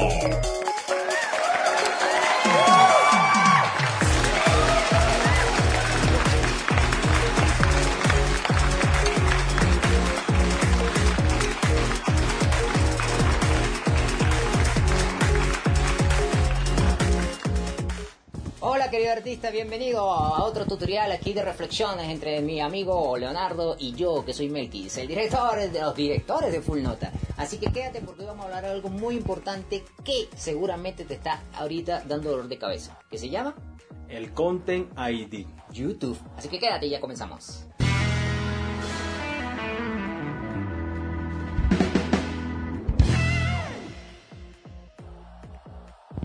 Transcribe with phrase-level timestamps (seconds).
[18.89, 23.91] Hola querido artista, bienvenido a otro tutorial aquí de reflexiones entre mi amigo Leonardo y
[23.91, 27.11] yo, que soy Melquis, el director de los directores de Full Nota.
[27.37, 31.13] Así que quédate porque hoy vamos a hablar de algo muy importante que seguramente te
[31.13, 32.97] está ahorita dando dolor de cabeza.
[33.11, 33.53] ¿Qué se llama?
[34.07, 35.45] El Content ID.
[35.71, 36.17] YouTube.
[36.35, 37.67] Así que quédate y ya comenzamos.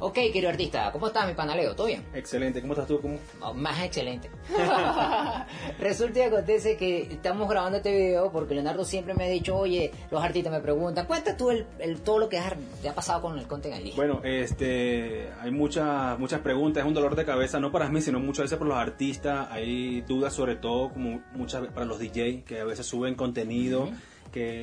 [0.06, 1.74] Ok, querido artista, ¿cómo estás, mi panaleo?
[1.74, 2.05] ¿Todo bien?
[2.12, 3.00] Excelente, ¿cómo estás tú?
[3.00, 3.19] ¿Cómo?
[3.41, 4.28] Oh, más excelente.
[5.80, 9.91] Resulta y acontece que estamos grabando este video porque Leonardo siempre me ha dicho, oye,
[10.11, 12.52] los artistas me preguntan, cuenta tú el, el- todo lo que has-
[12.83, 13.94] te ha pasado con el Content ID.
[13.96, 18.20] Bueno, este, hay muchas muchas preguntas, es un dolor de cabeza, no para mí, sino
[18.20, 22.61] muchas veces por los artistas, hay dudas sobre todo como muchas para los DJ que
[22.61, 23.89] a veces suben contenido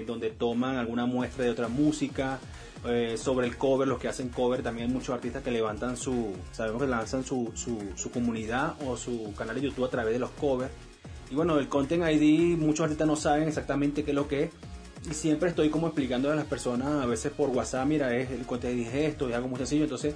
[0.06, 2.40] donde toman alguna muestra de otra música,
[2.84, 6.34] eh, sobre el cover, los que hacen cover, también hay muchos artistas que levantan su,
[6.52, 10.20] sabemos que lanzan su, su, su comunidad o su canal de YouTube a través de
[10.20, 10.72] los covers.
[11.30, 14.50] Y bueno, el Content ID, muchos artistas no saben exactamente qué es lo que es.
[15.10, 18.46] Y siempre estoy como explicando a las personas, a veces por WhatsApp, mira, es el
[18.46, 19.84] Content ID es esto, es algo muy sencillo.
[19.84, 20.16] Entonces,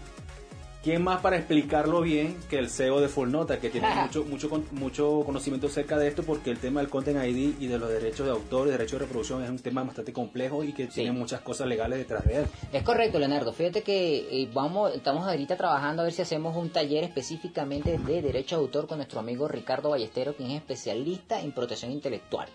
[0.85, 4.63] ¿quién más para explicarlo bien que el CEO de Full Nota, que tiene mucho, mucho,
[4.71, 6.21] mucho conocimiento acerca de esto?
[6.21, 9.05] Porque el tema del Content ID y de los derechos de autor y derechos de
[9.07, 12.45] reproducción es un tema bastante complejo y que tiene muchas cosas legales detrás de él.
[12.71, 13.51] Es correcto, Leonardo.
[13.51, 18.21] Fíjate que eh, vamos, estamos ahorita trabajando a ver si hacemos un taller específicamente de
[18.21, 22.47] derecho de autor con nuestro amigo Ricardo Ballestero, quien es especialista en protección intelectual.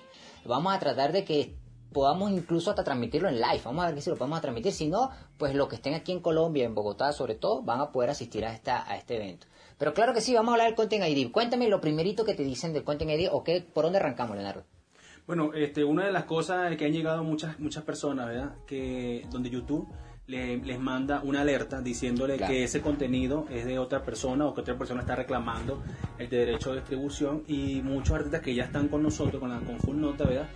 [0.45, 1.55] Vamos a tratar de que
[1.93, 3.61] podamos incluso hasta transmitirlo en live.
[3.65, 4.73] Vamos a ver si lo podemos transmitir.
[4.73, 7.91] Si no, pues los que estén aquí en Colombia, en Bogotá sobre todo, van a
[7.93, 9.47] poder asistir a, esta, a este evento.
[9.79, 11.31] Pero claro que sí, vamos a hablar del Content ID.
[11.33, 14.65] Cuéntame lo primerito que te dicen del Content ID o qué, por dónde arrancamos, Leonardo.
[15.27, 18.55] Bueno, este, una de las cosas que han llegado muchas muchas personas, ¿verdad?
[18.67, 19.89] Que donde YouTube
[20.27, 22.53] le- les manda una alerta diciéndole Claro.
[22.53, 25.83] que ese contenido es de otra persona o que otra persona está reclamando
[26.19, 29.79] el derecho de distribución y muchos artistas que ya están con nosotros con la con
[29.81, 30.49] Full Nota, ¿verdad?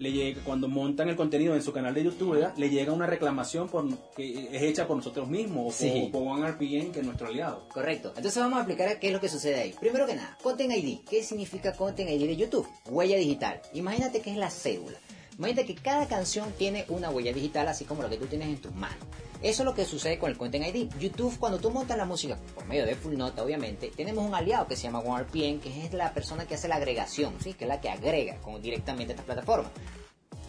[0.00, 2.54] Le llega, cuando montan el contenido en su canal de YouTube, ¿verdad?
[2.56, 6.08] Le llega una reclamación por, que es hecha por nosotros mismos o Sí.
[6.10, 7.68] por, por OneRPM, que es nuestro aliado.
[7.68, 8.08] Correcto.
[8.16, 9.74] Entonces vamos a explicar qué es lo que sucede ahí.
[9.78, 11.00] Primero que nada, Content ID.
[11.08, 12.66] ¿Qué significa Content ID de YouTube?
[12.88, 13.60] Huella digital.
[13.74, 14.98] Imagínate que es la cédula.
[15.36, 18.56] Imagínate que cada canción tiene una huella digital, así como la que tú tienes en
[18.58, 18.98] tus manos.
[19.42, 20.90] Eso es lo que sucede con el Content ID.
[20.98, 24.66] YouTube, cuando tú montas la música, por medio de Full Nota, obviamente, tenemos un aliado
[24.66, 27.54] que se llama OneRPM, que es la persona que hace la agregación, ¿sí?
[27.54, 29.70] que es la que agrega directamente a esta plataforma.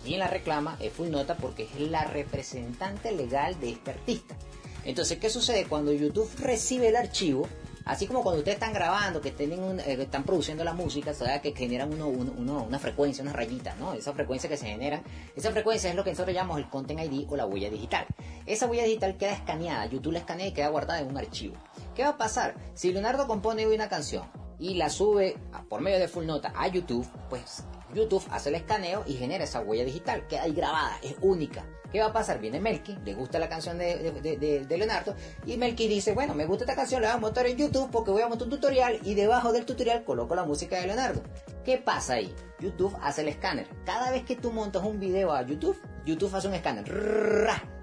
[0.04, 4.36] Quien la reclama es Full Nota porque es la representante legal de este artista.
[4.84, 5.68] Entonces, ¿qué sucede?
[5.68, 7.48] Cuando YouTube recibe el archivo,
[7.92, 11.42] así como cuando ustedes están grabando, que tienen un- eh, están produciendo la música, ¿sabes?
[11.42, 13.94] que generan uno, uno- uno- una frecuencia, unas rayitas, ¿no?
[13.94, 15.02] Esa frecuencia que se genera,
[15.36, 18.06] esa frecuencia es lo que nosotros llamamos el Content ID o la huella digital.
[18.46, 21.56] Esa huella digital queda escaneada, YouTube la escanea y queda guardada en un archivo.
[21.96, 22.56] ¿Qué va a pasar?
[22.74, 24.24] Si Leonardo compone hoy una canción
[24.60, 25.38] y la sube
[25.70, 27.64] por medio de Full Nota a YouTube, pues
[27.94, 31.66] YouTube hace el escaneo y genera esa huella digital, queda ahí grabada, es única.
[31.92, 32.40] ¿Qué va a pasar?
[32.40, 35.14] Viene Melky, le gusta la canción de, Leonardo
[35.46, 38.12] y Melky dice, bueno, me gusta esta canción, la voy a montar en YouTube porque
[38.12, 41.22] voy a montar un tutorial y debajo del tutorial coloco la música de Leonardo.
[41.66, 42.34] ¿Qué pasa ahí?
[42.60, 43.68] YouTube hace el escáner.
[43.86, 46.86] Cada vez que tú montas un video a YouTube, YouTube hace un escáner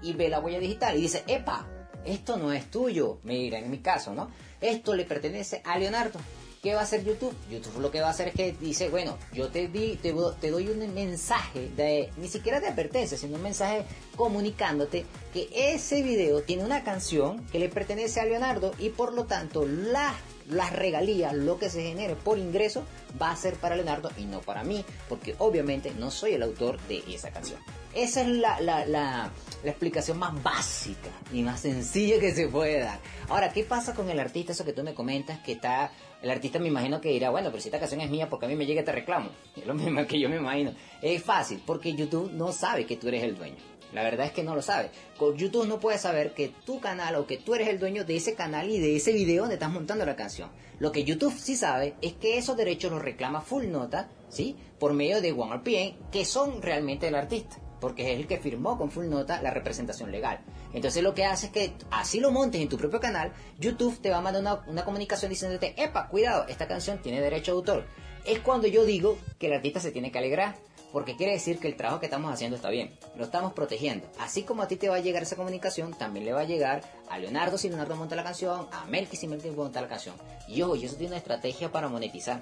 [0.01, 1.67] y ve la huella digital y dice, epa,
[2.03, 3.19] esto no es tuyo.
[3.23, 4.31] Mira, en mi caso, ¿no?
[4.59, 6.19] Esto le pertenece a Leonardo.
[6.61, 7.33] ¿Qué va a hacer YouTube?
[7.49, 10.33] YouTube lo que va a hacer es que dice, bueno, yo te, di, te, do-
[10.33, 13.85] te doy un mensaje de, ni siquiera de advertencia, sino un mensaje
[14.17, 19.23] comunicándote que ese video tiene una canción que le pertenece a Leonardo y por lo
[19.23, 20.13] tanto las,
[20.49, 22.83] las regalías, lo que se genere por ingreso,
[23.21, 26.77] va a ser para Leonardo y no para mí, porque obviamente no soy el autor
[26.89, 27.59] de esa canción.
[27.93, 29.31] Esa es la, la, la,
[29.63, 32.99] la explicación más básica y más sencilla que se puede dar.
[33.27, 34.51] Ahora, ¿qué pasa con el artista?
[34.51, 35.91] Eso que tú me comentas, que está...
[36.21, 38.49] El artista me imagino que dirá, bueno, pero si esta canción es mía, porque a
[38.49, 39.29] mí me llega este reclamo.
[39.55, 40.73] Es lo mismo que yo me imagino.
[41.01, 43.57] Es fácil, porque YouTube no sabe que tú eres el dueño.
[43.93, 44.91] La verdad es que no lo sabe.
[45.17, 48.17] Con YouTube no puede saber que tu canal o que tú eres el dueño de
[48.17, 50.51] ese canal y de ese video donde estás montando la canción.
[50.77, 54.55] Lo que YouTube sí sabe es que esos derechos los reclama Full Nota, ¿sí?
[54.77, 57.57] Por medio de OneRPN, que son realmente del artista.
[57.79, 60.39] Porque es el que firmó con Full Nota la representación legal.
[60.73, 64.09] Entonces lo que hace es que así lo montes en tu propio canal, YouTube te
[64.09, 67.85] va a mandar una, comunicación diciéndote, epa, cuidado, esta canción tiene derecho de autor.
[68.25, 70.55] Es cuando yo digo que el artista se tiene que alegrar
[70.91, 74.07] porque quiere decir que el trabajo que estamos haciendo está bien, lo estamos protegiendo.
[74.19, 76.81] Así como a ti te va a llegar esa comunicación, también le va a llegar
[77.09, 80.15] a Leonardo si Leonardo monta la canción, a Melky si Melky monta la canción.
[80.47, 82.41] Y ojo, y eso tiene una estrategia para monetizar.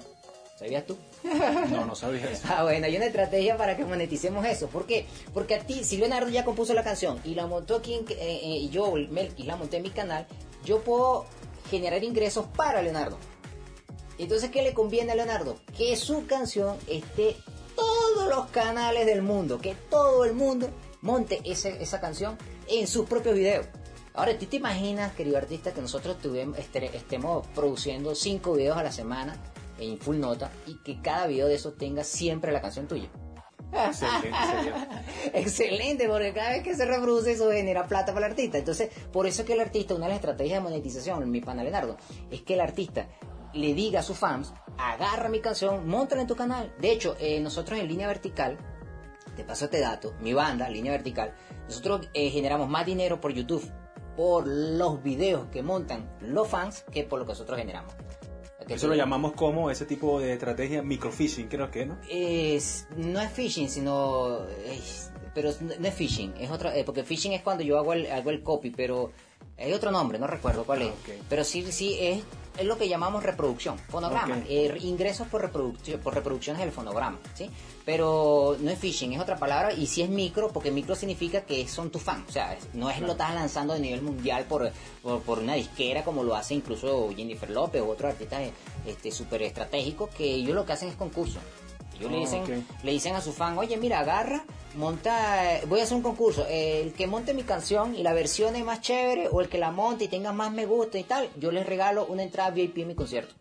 [0.58, 0.96] ¿Sabías tú?
[1.70, 2.48] No, no sabía eso.
[2.50, 4.66] Ah, bueno, hay una estrategia para que moneticemos eso.
[4.66, 5.06] ¿Por qué?
[5.32, 8.40] Porque a ti, si Leonardo ya compuso la canción y la montó aquí, en, eh,
[8.42, 10.26] eh, yo, Melky, la monté en mi canal,
[10.64, 11.26] yo puedo
[11.70, 13.18] generar ingresos para Leonardo.
[14.18, 15.60] Entonces, ¿qué le conviene a Leonardo?
[15.76, 17.36] Que su canción esté
[17.76, 20.70] todos los canales del mundo, que todo el mundo
[21.02, 23.66] monte ese, esa canción en sus propios videos.
[24.12, 26.16] Ahora, ¿tú te imaginas, querido artista, que nosotros
[26.56, 29.40] este, estemos produciendo cinco videos a la semana
[29.78, 33.08] en full nota y que cada video de esos tenga siempre la canción tuya?
[33.72, 34.30] Excelente.
[35.34, 38.58] Excelente, porque cada vez que se reproduce eso genera plata para el artista.
[38.58, 41.62] Entonces, por eso es que el artista, una de las estrategias de monetización, mi pana
[41.62, 41.96] Leonardo,
[42.30, 43.08] es que el artista
[43.52, 46.74] le diga a sus fans, agarra mi canción, montala en tu canal.
[46.78, 48.58] De hecho, eh, nosotros en línea vertical,
[49.36, 51.34] te paso este dato, mi banda, línea vertical,
[51.66, 53.70] nosotros eh, generamos más dinero por YouTube,
[54.16, 57.94] por los videos que montan los fans, que por lo que nosotros generamos.
[58.68, 61.96] Eso lo llamamos como ese tipo de estrategia microfishing, creo que, ¿no?
[62.08, 64.44] Es, no es phishing, sino...
[64.66, 66.76] es- pero no es phishing, es otra...
[66.76, 69.12] eh, porque phishing es cuando yo hago el, hago el copy, pero
[69.56, 70.90] hay otro nombre, no recuerdo cuál es.
[70.90, 71.12] Ah.
[71.28, 72.22] Pero sí, sí, es,
[72.58, 74.38] es lo que llamamos reproducción, fonograma.
[74.48, 77.50] Eh, ingresos por, reproducción, por reproducciones del fonograma, ¿sí?
[77.84, 81.66] Pero no es phishing, es otra palabra, y sí es micro, porque micro significa que
[81.68, 82.28] son tus fans.
[82.28, 84.70] O sea, no es lo estás lanzando a nivel mundial por,
[85.02, 88.50] por, por una disquera como lo hace incluso Jennifer López u otros artistas
[88.86, 91.38] este, súper estratégicos, que ellos lo que hacen es concurso.
[91.98, 94.44] Ellos le Ah, dicen, le dicen a su fan, oye, mira, agarra,
[94.76, 98.64] monta, voy a hacer un concurso, el que monte mi canción y la versión es
[98.64, 101.50] más chévere, o el que la monte y tenga más me gusta y tal, yo
[101.50, 103.34] les regalo una entrada VIP en mi concierto.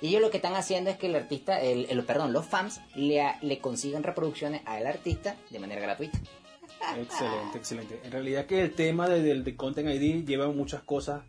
[0.00, 2.80] Y ellos lo que están haciendo es que el artista, el, el- perdón, los fans
[2.94, 6.18] le, le consigan reproducciones al artista de manera gratuita.
[6.98, 8.00] Excelente, excelente.
[8.04, 11.22] En realidad que el tema de- del de Content ID lleva muchas cosas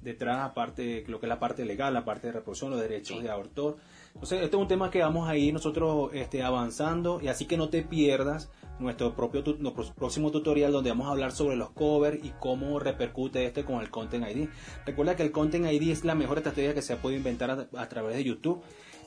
[0.00, 3.18] detrás, aparte de lo que es la parte legal, la parte de reproducción, los derechos
[3.18, 3.22] Sí.
[3.22, 3.76] de autor.
[4.14, 7.56] Entonces, este es un tema que vamos a ir nosotros este, avanzando y así que
[7.56, 9.58] no te pierdas nuestro propio tu-
[9.94, 13.90] próximo tutorial donde vamos a hablar sobre los covers y cómo repercute este con el
[13.90, 14.48] Content ID.
[14.86, 17.88] Recuerda que el Content ID es la mejor estrategia que se ha podido inventar a,
[17.88, 18.62] través de YouTube.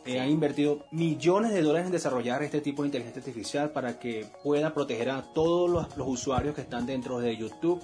[0.06, 4.74] Eh, invertido millones de dólares en desarrollar este tipo de inteligencia artificial para que pueda
[4.74, 7.82] proteger a todos los usuarios que están dentro de YouTube.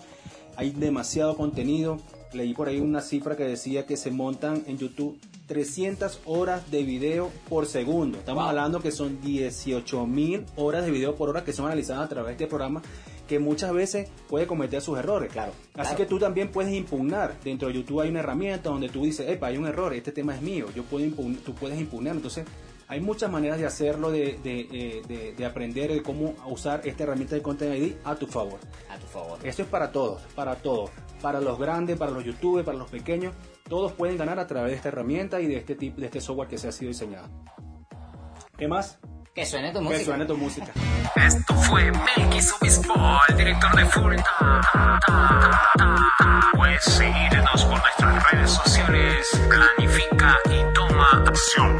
[0.56, 1.98] Hay demasiado contenido.
[2.34, 6.84] Leí por ahí una cifra que decía que se montan en YouTube 300 horas de
[6.84, 8.18] video por segundo.
[8.18, 8.50] Estamos Wow.
[8.50, 12.28] hablando que son 18 mil horas de video por hora que son analizadas a través
[12.38, 12.82] de este programa
[13.28, 15.32] que muchas veces puede cometer sus errores.
[15.32, 15.98] Claro, Así claro.
[15.98, 17.36] que tú también puedes impugnar.
[17.44, 20.36] Dentro de YouTube hay una herramienta donde tú dices, epa, hay un error, este tema
[20.36, 22.16] es mío, yo puedo impugn- tú puedes impugnar.
[22.16, 22.46] Entonces,
[22.94, 27.04] hay muchas maneras de hacerlo, de, de, eh, de- de aprender de cómo usar esta
[27.04, 28.60] herramienta de Content ID a tu favor.
[28.90, 29.40] A tu favor.
[29.44, 30.92] Esto es para todos, para todos.
[31.22, 33.34] Para los grandes, para los youtubers, para los pequeños.
[33.68, 36.48] Todos pueden ganar a través de esta herramienta y de este tipo, de este software
[36.48, 37.28] que se ha sido diseñado.
[38.58, 39.00] ¿Qué más?
[39.34, 40.06] Que suene tu Que música.
[40.06, 40.72] suene tu música.
[41.16, 42.94] Esto fue Melky Obispo,
[43.30, 44.16] el director de Full.
[46.56, 49.28] Puedes seguirnos por nuestras redes sociales.
[49.50, 51.78] Planifica y toma acción.